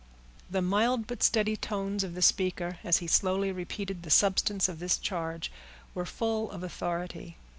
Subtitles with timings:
[0.49, 4.79] The mild but steady tones of the speaker, as he slowly repeated the substance of
[4.79, 5.51] this charge,
[5.93, 7.37] were full of authority.